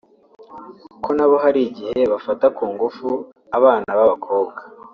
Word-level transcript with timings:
ko 1.03 1.09
nabo 1.17 1.35
hari 1.43 1.59
igihe 1.69 1.99
bafata 2.11 2.45
ku 2.55 2.63
ngufu 2.73 3.07
abana 3.57 3.89
b’abakobwa 3.97 4.61